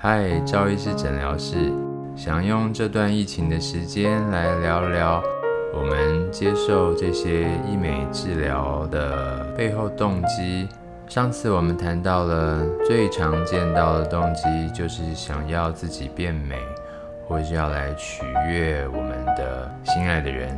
[0.00, 1.72] 嗨，赵医师诊疗室，
[2.14, 5.20] 想用这段疫情的时间来聊聊
[5.74, 10.68] 我们接受这些医美治疗的背后动机。
[11.08, 14.42] 上次我们谈到了最常见到的动机，
[14.72, 16.60] 就是想要自己变美，
[17.26, 20.56] 或是要来取悦我们的心爱的人。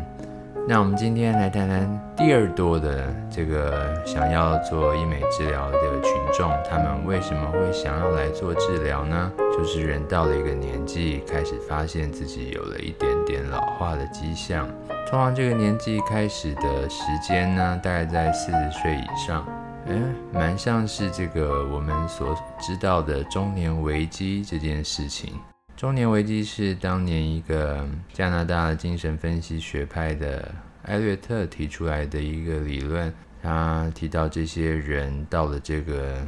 [0.70, 9.32] 那我们今天来谈谈第二多的这个想要做医美治疗的群众，他们为什么会想要来做治疗呢？
[9.52, 14.68] 就是人到了一个年纪，开始发现自己有了一点点老化的迹象。
[15.08, 19.44] 通常这个年纪开始的时间呢，大概在四十岁以上，
[19.86, 25.32] 嗯，蛮像是这个我们所知道的中年危机这件事情。
[25.76, 33.12] 中年危机是当年一个加拿大精神分析学派的艾略特提出来的一个理论。
[33.42, 36.22] 他提到这些人到了这个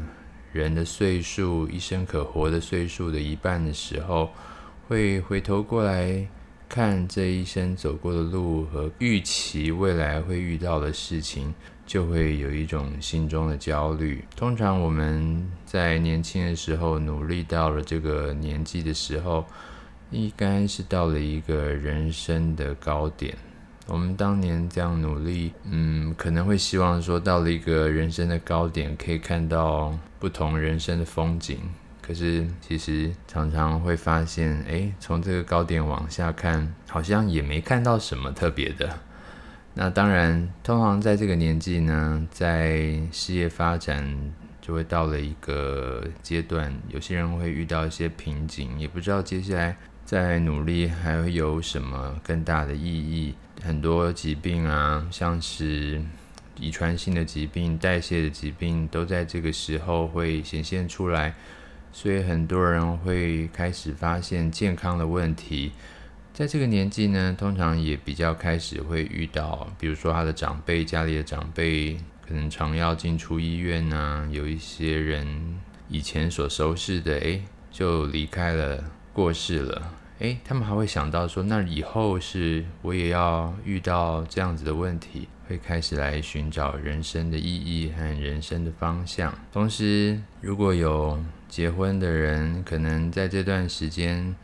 [0.53, 4.31] 人的岁数，一生可活的岁数的一半的时候，
[4.89, 6.27] 会回头过来
[6.71, 11.55] 看这一生走过的路和预期未来会遇到的事情。
[11.87, 14.25] 就会有一种心中的焦虑。
[14.37, 19.45] 通常我们在年轻的时候努力到了这个年纪的时候，
[20.11, 23.37] 应该是到了一个人生的高点。
[23.89, 31.59] 我们当年这样努力，嗯，可能会希望说到了一个人生的高点，可以看到不同人生的风景。
[32.01, 38.99] 可是其实常常会发现，诶，从这个高点往下看，好像也没看到什么特别的。
[39.75, 53.35] 那当然，通常在这个年纪呢，在事业发展就会到了一个阶段，有些人会遇到一些瓶颈，也不知道接下来再努力还会有什么更大的意义。
[53.63, 56.03] 很多疾病啊，像是
[56.59, 61.35] 遗传性的疾病、代谢的疾病，都在这个时候会显现出来，
[61.93, 65.73] 所以很多人会开始发现健康的问题。
[66.33, 75.27] 在这个年纪呢，通常也比较开始会遇到，比如说他的长辈，家里的长辈可能常要进出医院啊，有一些人
[75.91, 78.83] 以前所熟识的，诶，就离开了，
[79.13, 89.39] 过世了，诶，他们还会想到说，那以后是我也要遇到这样子的问题，会开始来寻找人生的意义和人生的方向。
[89.53, 94.35] 同时，如果有结婚的人，可能在这段时间。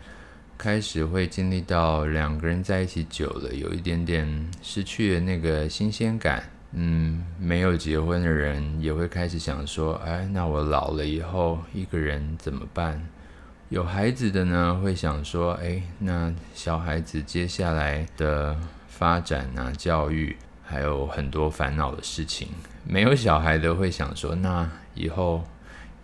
[0.58, 6.42] 开始会经历到两个人在一起久了，有一点点失去了那个新鲜感。
[6.72, 13.00] 嗯，没有结婚的人也会开始想说：“哎，那我老了以后一个人怎么办？”
[13.70, 18.58] 有孩子的呢，会想说：“哎，那小孩子接下来的
[18.88, 22.48] 发展啊，教育还有很多烦恼的事情。”
[22.84, 25.44] 没有小孩的会想说：“那以后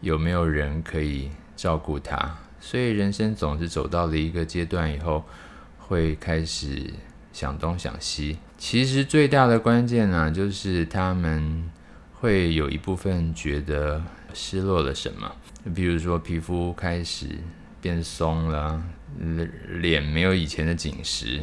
[0.00, 2.36] 有没有人可以照顾他？”
[2.66, 5.22] 所以人生总是走到了一个阶段以后，
[5.76, 6.90] 会开始
[7.30, 8.38] 想东想西。
[8.56, 11.70] 其实最大的关键呢，就是他们
[12.14, 14.02] 会有一部分觉得
[14.32, 15.30] 失落了什么，
[15.74, 17.26] 比如说皮肤开始
[17.82, 18.82] 变松了，
[19.68, 21.42] 脸没有以前的紧实。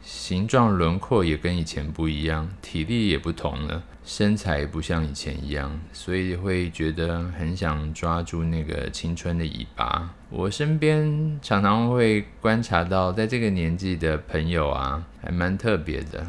[0.00, 10.12] 形状轮廓也跟以前不一样，体力也不同了，身材不像以前一样，所以会觉得很想抓住那个青春的尾巴。
[10.28, 16.26] 我身边常常会观察到，在这个年纪的朋友啊，还蛮特别的。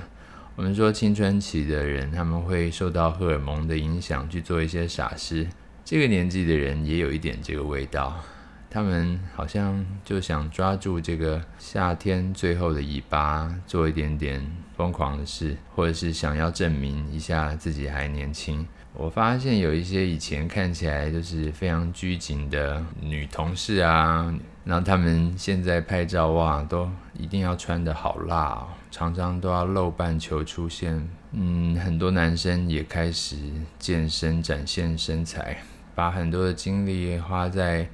[0.56, 5.48] 我们说青春期的人，他们会受到荷尔蒙的影响去做一些傻事，
[5.84, 8.24] 这个年纪的人也有一点这个味道。
[8.74, 14.44] 他们好像就想抓住这个夏天最后的尾巴，做一点点
[14.76, 18.68] 疯狂的事，或者是想要证明一下自己还年轻。
[18.96, 24.34] 我发现有一些以前看起来就是非常拘谨的女同事啊，
[24.66, 31.08] 然后他们现在拍照哇，都一定要穿得好辣哦，常常都要露半球出现。
[31.32, 33.38] 嗯，很多男生也开始
[33.78, 35.58] 健身展现身材，
[35.94, 37.88] 把很多的精力花在。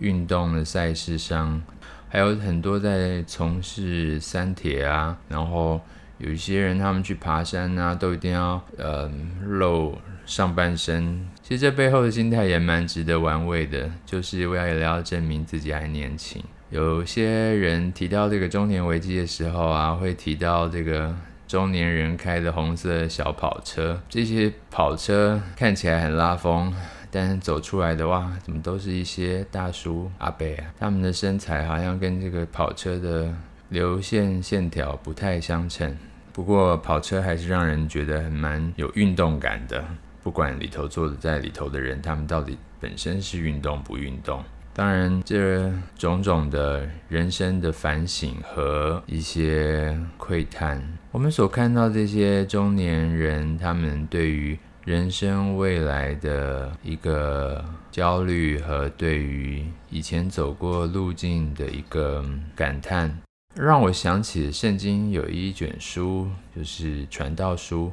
[0.00, 1.62] 运动的赛事上，
[2.08, 5.80] 还有很多在从事三铁啊，然后
[6.18, 9.10] 有一些人他们去爬山啊，都一定要呃
[9.42, 9.96] 露
[10.26, 11.26] 上半身。
[11.42, 16.42] 其实这背后的心态也蛮值得玩味的，就是为了要证明自己还年轻。
[16.70, 21.12] 有些人提到这个中年危机的时候啊，会提到这个
[21.48, 26.72] 中年人开的红色小跑车，这些跑车看起来很拉风。
[27.10, 30.74] 但是走出来的哇，怎么都是一些大叔阿伯啊？
[30.78, 33.34] 他们的身材好像跟这个跑车的
[33.68, 35.96] 流线线条不太相称。
[36.32, 39.84] 不过跑车还是让人觉得很蛮有运动感的。
[40.22, 44.44] 不管里头坐的在里头的人，他们到底本身是运动不运动？
[44.72, 50.80] 当然，这种种的人生的反省和一些喟叹，
[51.10, 62.24] 我们所看到这些中年人，他们对于人生未来的一个焦虑和对于以前走过路径的一个
[62.56, 63.20] 感叹，
[63.54, 67.92] 让我想起圣经有一卷书，就是传道书。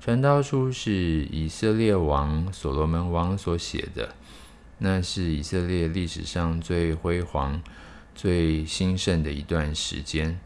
[0.00, 4.08] 传道书是以色列王所罗门王所写的。
[4.78, 7.62] 那是以色列历史上最辉煌、
[8.12, 10.38] 最兴盛的一段时间。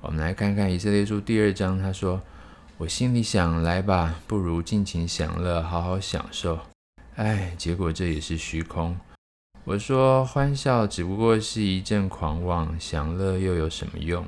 [0.00, 2.20] 我们来看看以色列书第二章，他说
[2.76, 6.58] ：“我心里想，来吧，不如尽情享乐，好好享受。”
[7.14, 8.98] 哎，结果这也是虚空。
[9.62, 14.26] 我说欢笑只不过是一阵狂妄，享乐又有什么用？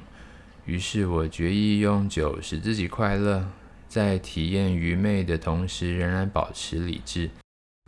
[0.65, 3.45] 于是我决意用酒使自己快乐，
[3.89, 7.29] 在体验愚昧的同时，仍然保持理智。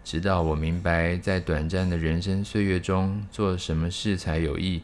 [0.02, 4.82] 直到我明白，在短暂的人生岁月中，做什么事才有益。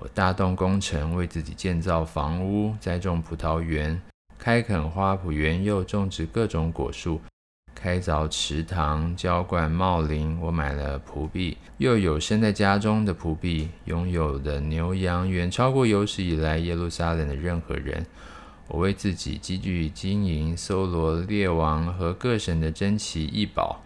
[0.00, 4.00] 我大动工程，为自己建造房屋，栽种葡萄园，
[4.38, 7.20] 开垦花圃园囿，种植各种果树，
[7.74, 10.38] 开凿池塘，浇灌茂林。
[10.40, 18.06] 我买了仆婢，又有生在家中的仆婢，拥有的牛羊远超过有史以来耶路撒冷的任何人。
[18.68, 23.82] 我为自己积聚金银，搜罗列王和各省的珍奇异宝。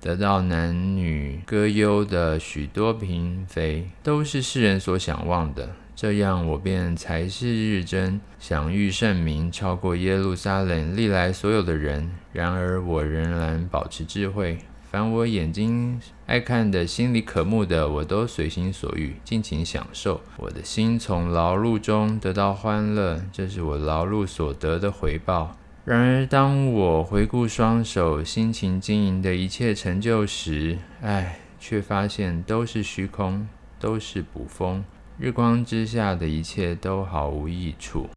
[0.00, 5.70] 得到男女歌优的许多嫔妃，都是世人所想望的。
[6.02, 12.10] 这样，我便才是日增，享誉盛名，超过耶路撒冷历来所有的人。
[12.32, 14.58] 然而，我仍然保持智慧。
[14.90, 20.20] 凡我眼睛爱看的，心里渴慕的，我都随心所欲，尽情享受。
[20.38, 25.56] 我的心从劳碌中得到欢乐，这是我劳碌所得的回报。
[25.84, 33.46] 然而，当我回顾双手辛勤经营的一切成就时，唉，却发现都是虚空，
[33.78, 34.82] 都是捕风。
[35.22, 38.08] 日光之下的一切都毫无益处。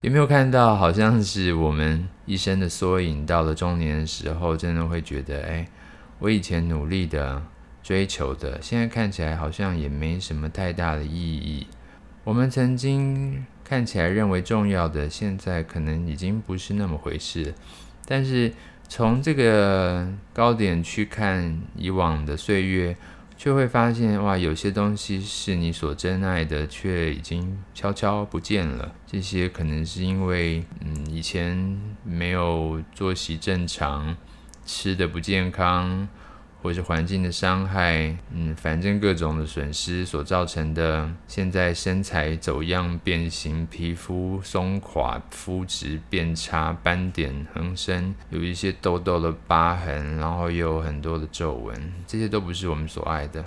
[0.00, 3.24] 有没有看到，好像是我们一生的缩影？
[3.24, 5.64] 到了中年的时候，真的会觉得，哎，
[6.18, 7.40] 我以前努力的、
[7.80, 11.64] 追求的，现在看起来好像也没什么太大的意义。
[12.24, 13.46] 我们曾经。
[13.62, 17.52] 看起来认为重要的，现在可能已经不是那么回事。
[18.06, 18.50] 但是
[18.88, 22.96] 从这个高点去看以往的岁月，
[23.38, 28.92] 却会发现，哇，有些东西是你所珍爱的，却已经悄悄不见了。
[29.06, 34.16] 这些可能是因为，嗯，以前没有作息正常，
[34.66, 36.08] 吃的不健康。
[36.60, 53.44] 或是环境的伤害，嗯，反正各种的损失所造成的，现在身材走样、变形、皮肤松垮、肤质变差、斑点横生，有一些痘痘的疤痕，然后又有很多的皱纹，这些都不是我们所爱的。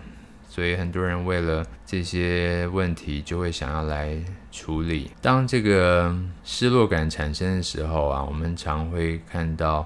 [0.48, 4.18] 所以很多人为了这些问题，就会想要来
[4.52, 5.12] 处理。
[5.22, 9.86] 当这个失落感产生的时候啊，我们常会看到。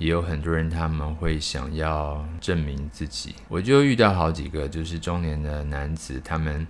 [0.00, 3.34] 也有很多人，他们会想要证明自己。
[3.48, 6.66] 我就遇到好几个，就是中年的男子，他们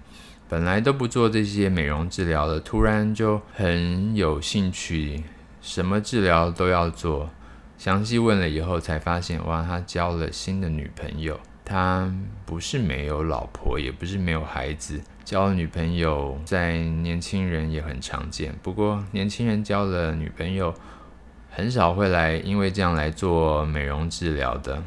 [0.48, 5.22] 本来都不做这些美容治疗的，突然就很有兴趣，
[5.62, 7.30] 什么治疗都要做。
[7.78, 11.38] 详细问了以后，才发现，哇，他交了新的女朋友。
[11.64, 12.12] 他
[12.44, 18.52] 不是没有老婆，也不是没有孩子，交了女朋友在年轻人也很常见。
[18.60, 20.74] 不过，年轻人交了女朋友。
[21.50, 24.82] 很少会来，因为这样来做美容治疗的。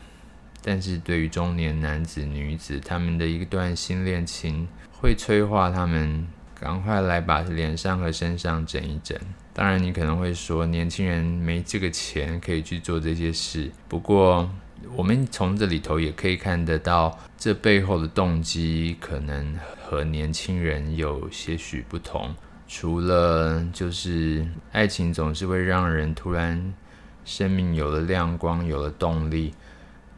[0.64, 6.26] 但是对于中年男子、女子，他们的一段新恋情，会催化他们
[6.58, 9.18] 赶快来把脸上和身上整一整。
[9.54, 13.70] 当然，你可能会说，年轻人没这个钱可以去做这些事。
[13.90, 14.50] 不过，
[14.96, 22.34] 我们从这里头也可以看得到，这背后的动机可能和年轻人有些许不同。
[22.76, 26.74] 除了就是爱情总是会让人突然
[27.24, 29.54] 生命有了亮光，有了动力。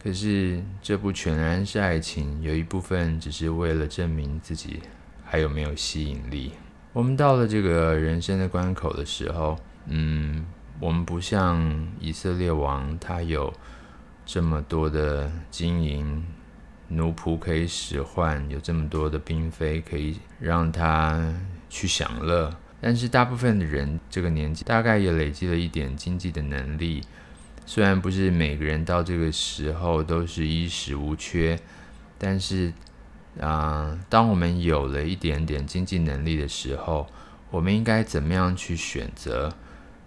[0.01, 4.79] 可是这不全然是爱情，有一部分只是为了证明自己
[5.25, 6.53] 还有没有吸引力。
[6.93, 10.45] 我们到了这个人生的关口的时候，嗯，
[10.79, 13.53] 我们不像以色列王，他有
[14.25, 16.25] 这么多的金银
[16.87, 21.21] 奴仆可以使唤，有这么多的嫔妃可以让他。
[21.69, 27.01] 去享乐，但是大部分的人这个年纪大概也累积了一点经济的能力，
[27.65, 31.59] 虽然不是每个人到这个时候都是衣食无缺，
[32.17, 32.71] 但是
[33.41, 37.05] 啊、当我们有了一点点经济能力的时候，
[37.51, 39.51] 我们应该怎么样去选择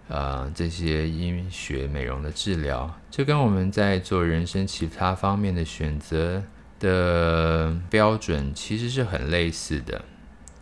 [0.07, 2.99] 呃这些医学美容的治疗？
[3.11, 6.41] 这跟我们在做人生其他方面的选择
[6.79, 10.03] 的标准其实是很类似的。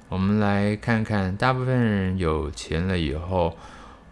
[0.10, 3.58] 我们来看看，大部分人有钱了以后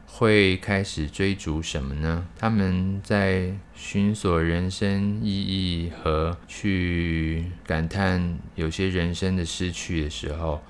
[0.06, 2.28] 会开始追逐什么呢？
[2.38, 10.62] 他们在寻索人生意义和去感叹有些人生的失去的时候，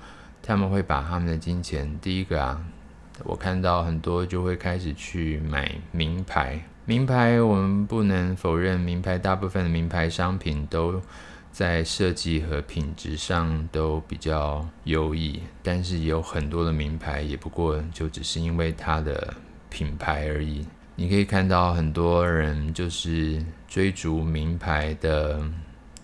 [0.44, 2.64] 他们会把他们的金钱，第一个啊，
[3.24, 6.60] 我看到很多就会开始去买名牌。
[6.84, 11.02] 名牌我们不能否认，名牌大部分的名牌商品都。
[11.56, 19.32] 在设计和品质上都比较优异，但是有很多的名牌也不过就只是因为它的
[19.70, 20.66] 品牌而已。
[20.96, 25.42] 你可以看到很多人就是追逐名牌的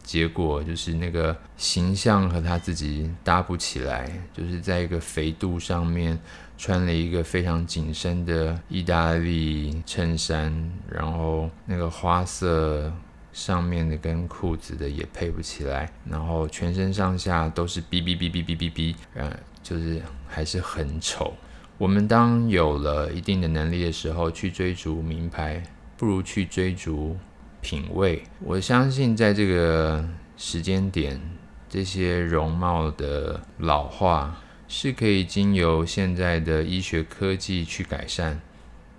[0.03, 6.19] 结果，就是那个形象和他自己搭不起来，就是在一个肥度上面
[6.57, 10.51] 穿了一个非常紧身的意大利衬衫，
[10.91, 12.91] 然后那个花色。
[13.33, 21.33] 上面的跟裤子的也配不起来，然后全身上下都是哔哔哔哔哔哔哔，嗯，就是还是很丑。
[21.79, 25.63] 我们当有了一定的能力的时候，去追逐名牌，
[25.97, 27.17] 不如去追逐
[27.63, 28.23] 品味。
[28.41, 31.21] 我相信在这个时间点，
[31.69, 34.37] 这些容貌的老化
[34.69, 38.39] 是可以经由现在的医学科技去改善，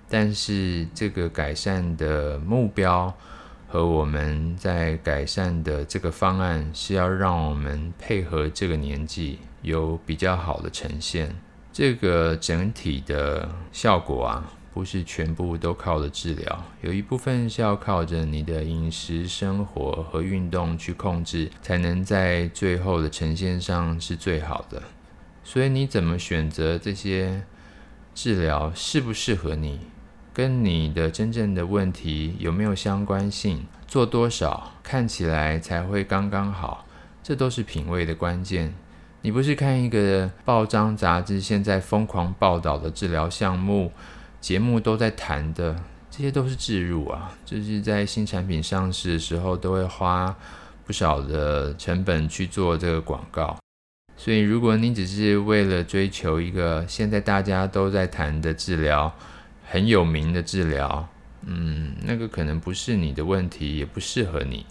[0.10, 3.16] 但是这个改善的目标。
[3.74, 11.36] 和我们在改善的这个方案是要让我们配合这个年纪有比较好的呈现。
[11.72, 24.84] 这个整体的效果啊，不是全部都靠着治疗，有一部分是要靠着你的饮食、生活和运动去控制，才能在最后的呈现上是最好的。
[25.44, 27.42] 所以你怎么选择这些
[28.14, 29.80] 治疗适不适合你？
[30.34, 33.66] 跟你的真正的问题有没有相关性？
[33.88, 36.88] 做多少看起来才会刚刚好？
[37.22, 38.74] 这都是品味的关键。
[39.22, 43.92] 你不是看一个报章杂志现在疯狂报道的治疗项目，
[44.42, 45.76] 节目都在谈的，
[46.10, 50.36] 这些都是置入啊，就是在新产品上市的时候都会花
[50.86, 53.56] 不少的成本去做这个广告。
[54.18, 59.14] 所以，如果你只是为了追求一个现在大家都在谈的治疗，
[59.74, 61.10] 很有名的治疗，
[61.48, 64.68] 嗯，那个可能不是你的问题，也不适合你。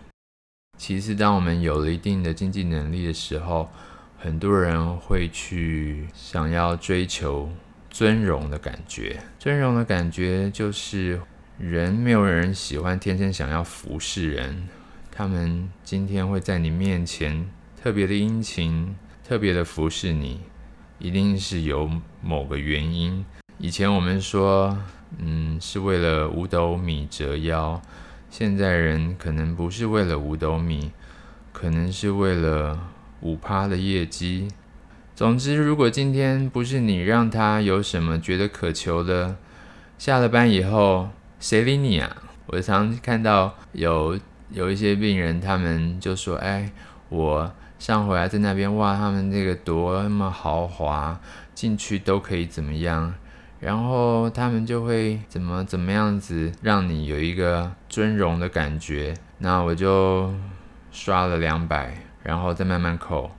[0.78, 3.68] 其实，当我们有了一定的经济能力的时候，
[4.16, 7.50] 很多人会去想要追求
[7.90, 9.20] 尊荣的感觉。
[9.40, 11.20] 尊荣的感觉就是
[11.58, 14.68] 人没有人喜欢天生想要服侍人，
[15.10, 17.44] 他们今天会在你面前
[17.82, 18.94] 特别的殷勤，
[19.26, 20.38] 特别的服侍你，
[21.00, 21.90] 一定是有
[22.20, 23.26] 某个原因。
[23.64, 24.76] 以前我们说，
[25.18, 27.80] 嗯，是为了五斗米折腰。
[28.28, 30.90] 现在人可能不是为了五斗米，
[31.52, 32.76] 可能是为了
[33.20, 34.48] 五趴的业绩。
[35.14, 39.36] 总之，如果今天不是你让他有什么觉得渴求的，
[39.96, 42.16] 下了班以后谁理你啊？
[42.46, 44.18] 我常看到有
[44.50, 46.72] 有一些病人，他们就说：“哎，
[47.10, 51.20] 我上回来在那边，哇，他们那个多么豪华，
[51.54, 53.14] 进去都可以怎么样？”
[53.62, 59.14] 然后他们就会怎么怎么样子，让你有一个尊荣的感觉。
[59.38, 60.34] 那我就
[60.90, 63.30] 刷了两百，然后再慢慢扣。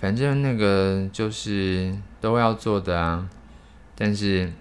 [0.00, 3.28] 反正那个就是都要做的啊。
[3.94, 4.52] 但是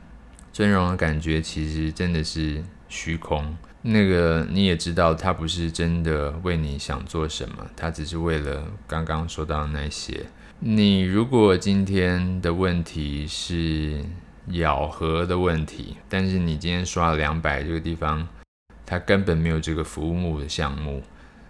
[0.54, 3.58] 尊荣的感觉其实真的是虚空。
[3.82, 10.28] 那个你也知道，他不是真的为你想做什么，他只是为了刚刚说到的那些。
[10.60, 14.04] 你如果今天的问题是，
[14.52, 18.28] 咬合的问题，但是你今天刷了两百，这个地方
[18.86, 21.04] 它根本没有这个服务目的项目。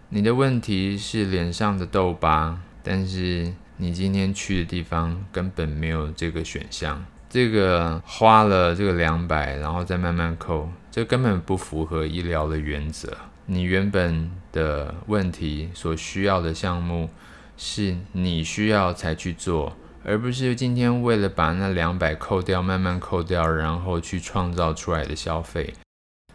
[0.09, 7.05] 你的问题是脸上的痘疤，但是你今天去的地方根本没有这个选项。
[7.29, 13.15] 这个花了这个两百，然后再慢慢扣，这根本不符合医疗的原则。
[13.45, 17.09] 你原本的问题所需要的项目，
[17.55, 19.77] 是你需要才去做。
[20.03, 25.73] 而不是今天为了把那两百扣掉，慢慢扣掉，然后去创造出来的消费。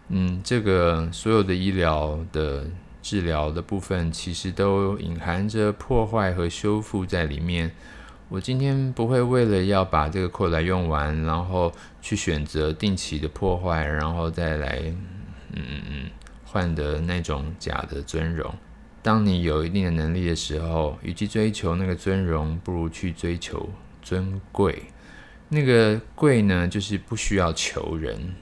[0.08, 2.66] 嗯，这个所有的医疗的
[3.00, 7.70] 治疗的部分，其实都隐含着破坏和修复在里面。
[8.28, 14.82] 我今天不会为了要把这个扣来用完，然后去选择定期的破坏，然后再来，
[15.52, 16.10] 嗯嗯嗯，
[16.44, 18.52] 换得那种假的尊荣。
[19.04, 23.68] 当你有一定的能力的时候，与其追求那个尊荣，不如去追求
[24.00, 24.84] 尊贵。
[25.50, 28.34] 那个贵呢，就是不需要求人。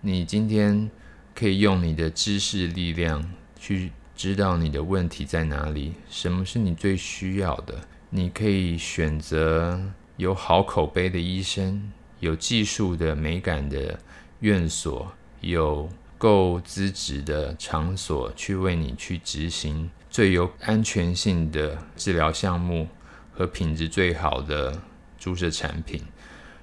[0.00, 0.90] 你今天
[1.34, 7.74] 可以用你的知识力量去知道你的问题在哪里，什么是你最需要的。
[8.08, 9.78] 你可以选择
[10.16, 14.00] 有好口碑的医生，有技术的美感的
[14.40, 15.90] 院所，有
[16.20, 22.86] 够资质的场所去为你去执行最有安全性的治疗项目
[23.32, 24.82] 和品质最好的
[25.18, 26.02] 注射产品，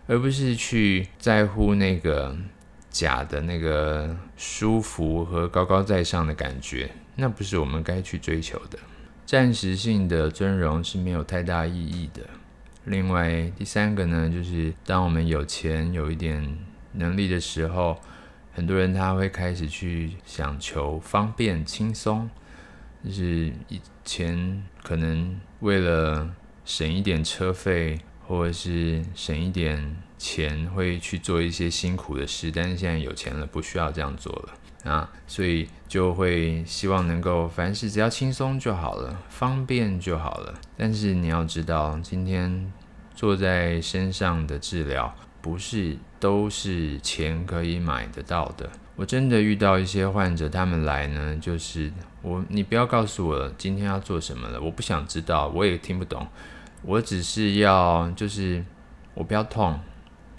[0.06, 2.38] 而不是去在乎那个
[2.92, 8.78] 假的那个舒服和高高在上的感觉，那不是我们该去追求的。
[9.26, 12.22] 暂时性的尊荣是没有太大意义的。
[12.86, 16.58] 另外，第三个呢，就是当我们有钱、有一点
[16.94, 18.00] 能力的时候，
[18.58, 22.28] 很多人他会开始去想求方便、轻松，
[23.06, 26.28] 就是以前可能为了
[26.66, 34.92] 省一点车费，或者是省一点钱，会去做一些辛苦的事，但是现在有钱了，不需要这样做了。
[34.92, 40.56] 啊，所以就会希望能够凡事只要轻松就好了，方便就好了。
[40.76, 42.74] 但是你要知道，今天
[43.14, 45.16] 坐在身上的治疗
[45.48, 48.70] 不是都是钱可以买得到的。
[48.98, 51.90] 我真的遇到一些患者，他们来呢，就是
[52.22, 56.28] 我，你不要告诉我今天要做什么了，我不想知道，我也听不懂。
[56.82, 58.62] 我只是要，就是
[59.14, 59.80] 我不要痛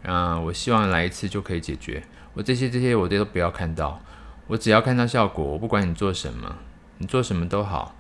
[0.03, 2.03] 啊，我希望来一次就可以解决。
[2.35, 3.99] 我这些这些我都不要看到。
[4.47, 6.57] 我只要看到效果，我不管你做什么，
[6.99, 7.97] 你做什么都好。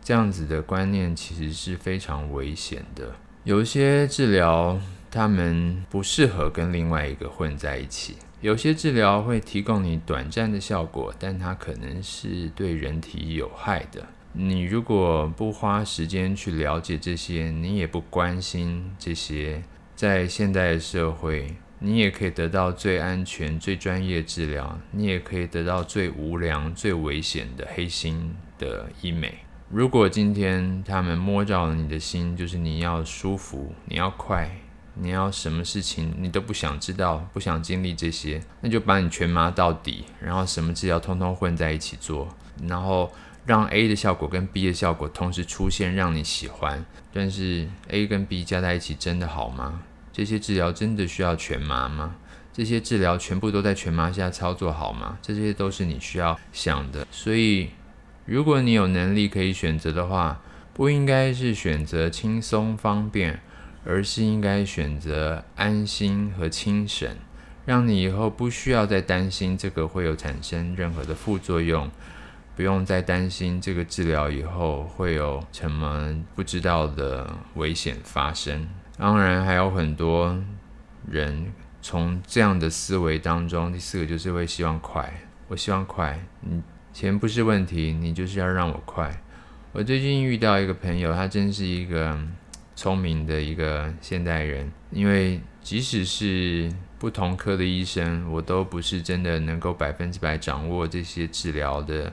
[0.00, 3.14] 这样子的观念其实是非常危险的。
[3.44, 4.80] 有一些治疗，
[5.12, 8.16] 他们不适合跟另外一个混在一起。
[8.40, 14.04] 有些治疗会提供你短暂的效果，但它可能是对人体有害的。
[14.32, 19.62] 你如果不花时间去了解这些，你也不关心这些，
[19.94, 21.54] 在现代社会。
[21.84, 29.34] 你也可以得到最安全、最专业治疗，你也可以得到最无良、最危险的黑心的医美。
[29.68, 34.48] 如果今天他们摸着了你的心，就是你要舒服，你要快，
[34.94, 42.28] 你要什么事情你都不想知道，不想经历这些，那就把你全麻到底，然后什么治疗通通混在一起做，
[42.68, 43.10] 然后
[43.46, 46.84] 让 A 的效果跟 B 的效果同时出现，让你喜欢。
[47.12, 49.82] 但是 A 跟 B 加在一起真的好吗？
[50.12, 52.16] 这些治疗真的需要全麻吗？
[52.52, 55.18] 这些治疗全部都在全麻下操作好吗？
[55.22, 57.06] 这些都是你需要想的。
[57.10, 57.70] 所以，
[58.26, 60.42] 如果你有能力可以选择的话，
[60.74, 63.40] 不应该是选择轻松方便，
[63.84, 67.08] 而是应该选择安心和轻省，
[67.64, 71.90] 让你以后不需要再担心这个会有产生任何的副作用，
[72.54, 78.68] 不用再担心这个治疗以后会有什么不知道的危险发生。
[78.98, 80.40] 当然还有很多
[81.08, 85.12] 人从这样的思维当中，第四个就是会希望快。
[85.48, 89.22] 我希望快，你钱不是问题，你就是要让我快。
[89.72, 92.18] 我最近遇到一个朋友，他真是一个
[92.74, 102.12] 聪明的一个现代人，因为即使是不同科的医生，我都不是真的能够百分之百掌握这些治疗的。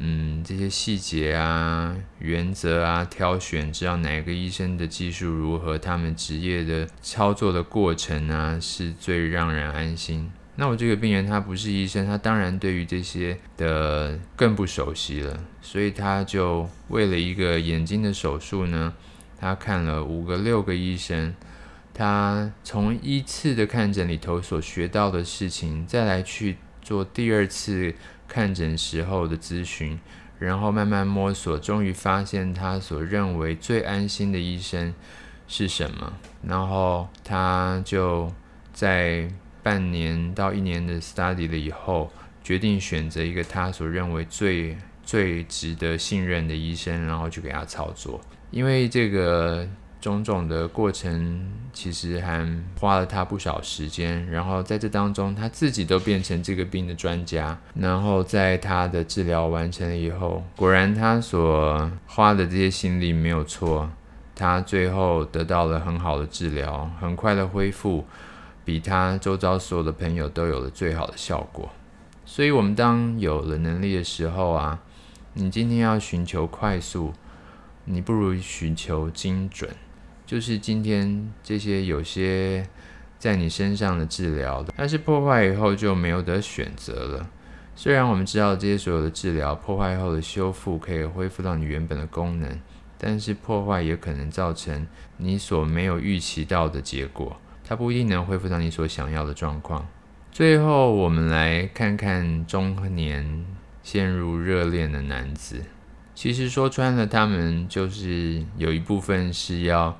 [0.00, 10.30] 嗯，这些细节啊、原则啊、挑选，知道哪个医生的技术如何，他们职业的操作的过程啊，是最让人安心。
[10.54, 18.94] 那我这个病人他不是医生，他当然对于这些的更不熟悉了，所以他就为了一个眼睛的手术呢，
[19.40, 21.34] 他看了五个六个医生，
[21.94, 27.94] 他从一次的看诊里头所学到的事情，再来去做第二次。
[28.30, 29.98] 看诊时候的咨询，
[30.38, 34.94] 然后慢慢摸索，终于发现他所认为最安心的医生
[35.48, 36.12] 是什么。
[36.42, 38.30] 然后他就
[38.74, 42.12] 在半年到一年的 study 了以后，
[42.44, 48.20] 决定选择一个他所认为最最值得信任的医生，然后去给他操作。
[48.50, 49.66] 因为这个。
[50.00, 52.46] 种种的过程其实还
[52.78, 57.58] 花了他不少时间，然后在这当中，他自己都变成这个病的专家。
[57.74, 63.90] 然后在他的治疗完成了以后，果然他所花的这些心力没有错，
[64.36, 68.04] 他最后得到了很好的治疗，很快的恢复，
[68.64, 71.68] 比他周遭所有的朋友都有了最好的效果。
[72.24, 74.78] 所以，我们当有了能力的时候啊，
[75.34, 77.12] 你今天要寻求快速，
[77.90, 79.70] 你不如寻求精准。
[80.26, 82.68] 就是今天这些有些
[83.18, 87.30] 在你身上的治疗，但是破坏以后就没有得选择了。
[87.74, 92.60] 虽然我们知道这些所有的治疗破坏后的修复可以恢复到你原本的功能，
[92.98, 99.86] 但是破坏也可能造成你所没有预期到的结果，它不一定能恢复到你所想要的状况。
[100.30, 103.46] 最后，我们来看看中年
[103.82, 105.62] 陷入热恋的男子。
[106.18, 109.96] 其实说穿了，他们就是有一部分是要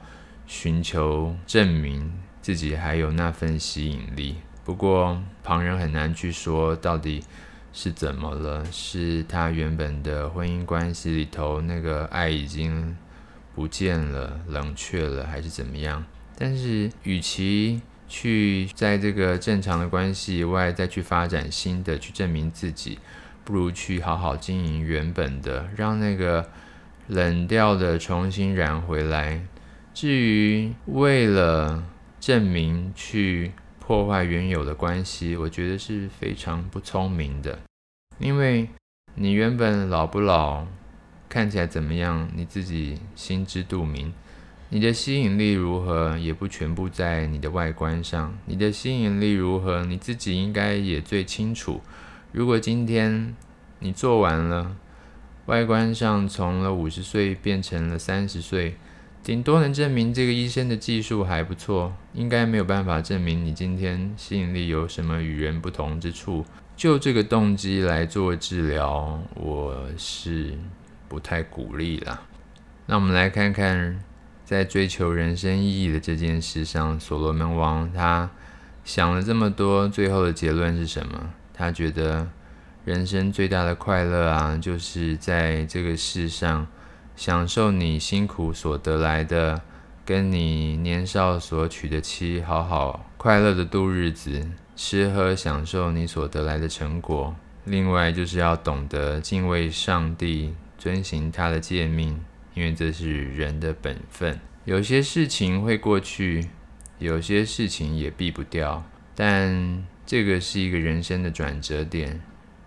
[0.49, 4.35] 寻求证明自己还有那份吸引力。
[4.65, 7.23] 不过旁人很难去说到底
[7.73, 12.97] 是怎么了，是他原本的婚姻关系里头那个爱已经
[13.55, 16.05] 不见了、冷却了，还是怎么样？
[16.37, 22.99] 但是与其去在这个正常的关系以外再去发展新的，去证明自己，
[23.49, 26.51] 不如去好好经营原本的，让那个
[27.07, 29.41] 冷掉的重新燃回来。
[29.95, 31.83] 至于为了
[32.21, 37.59] 证明去破坏原有的关系，我觉得是非常不聪明的，
[38.19, 38.69] 因为
[39.15, 40.67] 你原本老不老，
[41.27, 44.13] 看起来怎么样，你自己心知肚明。
[44.69, 48.37] 你的吸引力如何，也不全部在你的外观上。
[48.45, 51.81] 你的吸引力如何，你自己应该也最清楚。
[52.33, 53.35] 如果今天
[53.79, 54.77] 你做完了，
[55.47, 58.77] 外观上从了五十岁变成了三十岁，
[59.23, 66.45] 顶多能证明这个医生的技术还不错，应该没有办法证明你今天吸引力有什么与人不同之处。
[66.77, 70.57] 就这个动机来做治疗，我是
[71.09, 72.23] 不太鼓励啦。
[72.87, 74.01] 那我们来看看。
[74.49, 78.31] 在追求人生意义的这件事上，所罗门王他
[78.83, 81.35] 想了这么多，最后的结论是什么？
[81.59, 82.27] 他觉得
[82.85, 86.67] 人生最大的快乐啊，就是在这个世上
[87.17, 89.61] 享受你辛苦所得来的，
[90.07, 97.35] 跟你年少所娶的妻，好好快乐的度日子，吃喝享受你所得来的成果。
[97.65, 102.19] 另外就是要懂得敬畏上帝，遵行他的诫命。
[102.55, 106.49] 因为这是人的本分，有些事情会过去，
[106.99, 108.83] 有些事情也避不掉，
[109.15, 112.23] 但这个是一个人生的转折点，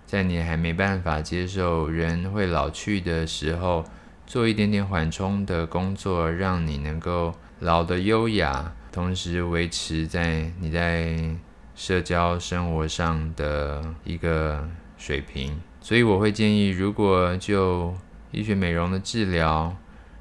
[0.05, 3.83] 在你还没办法接受人会老去的时候，
[4.27, 11.17] 做一点点缓冲的工作，让你能够老得优雅，同时维持在你在
[11.73, 15.59] 社交生活上的一个水平。
[15.79, 17.91] 所以我会建议，如果就
[18.29, 19.75] 医学美容的治疗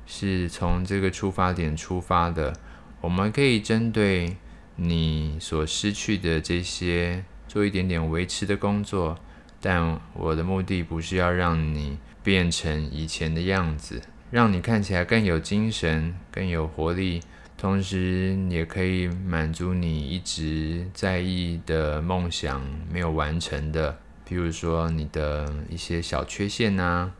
[0.06, 2.54] 是从这个出发点出发的，
[3.02, 4.38] 我们可以针对
[4.76, 9.18] 你所失去的这些做一点点维持的工作，
[9.60, 17.20] 但我的目的不是要让你变成以前的样子，让你看起来更有精神、更有活力，
[17.56, 27.12] 同时也可以满足你一直在意的梦想没有完成的，譬如说你的一些小缺陷啊。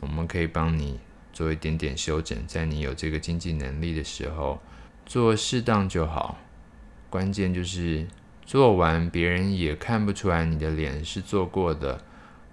[0.00, 0.98] 我们可以帮你
[1.32, 4.60] 做一点点修整，在你有这个经济能力的时候，
[5.06, 6.36] 做适当就好。
[7.14, 8.04] 关键就是
[8.44, 12.02] 做完，别人也看不出来你的脸是做过的。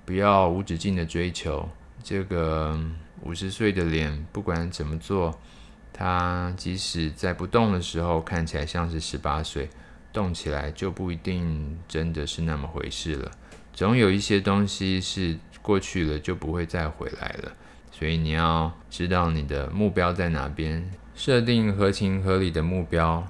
[0.06, 1.68] 不要无止境的追求
[2.04, 2.80] 这个
[3.24, 5.36] 五十岁的脸，不管怎么做，
[5.92, 9.68] 它即使在不动的时候看起来像是十八岁，
[10.14, 13.32] 动起来就不一定真的是那么回事了。
[13.74, 15.40] 总有一些东西是。
[15.64, 17.52] 过去了就不会再回来了，
[17.92, 23.24] 所以你要知道你的目标在哪边，设定合情合理的目标，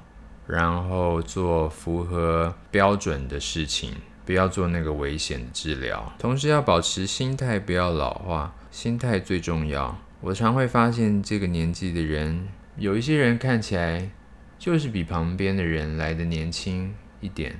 [0.48, 6.14] 然后做符合标准的事情，不要做那个危险的治疗。
[6.18, 9.98] 同时要保持心态不要老化，心态最重要。
[10.22, 14.12] 我常会发现这个年纪的人，有一些人看起来
[14.58, 17.60] 就是比旁边的人来得年轻一点。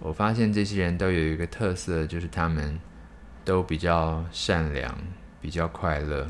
[0.00, 2.78] 我发现这些人都有一个特色，就是他们。
[3.44, 4.92] 都比较善良，
[5.40, 6.28] 比较快乐，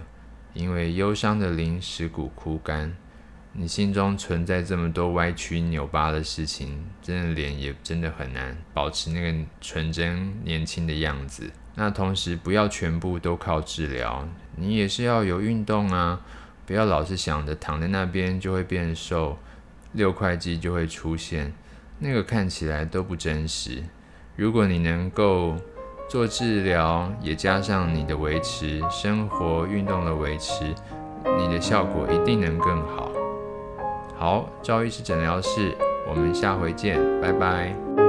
[0.53, 2.95] 因为忧伤的灵使骨枯干。
[3.59, 11.51] 你心中存在这么多歪曲扭巴的事情，真的脸也真的很难保持那个纯真年轻的样子。
[11.75, 16.21] 那同时不要全部都靠治疗，你也是要有运动啊，
[16.67, 19.39] 不要老是想着躺在那边就会变瘦，
[19.93, 21.53] 六块肌就会出现，
[21.99, 23.83] 那个看起来都不真实。
[24.37, 25.57] 如果你能够。
[26.09, 30.73] 做治疗也加上你的维持，生活运动的维持，
[31.37, 33.06] 你的效果一定能更好。
[34.19, 35.77] 好，赵医师诊疗室，
[36.09, 38.06] 我们下回见，拜拜。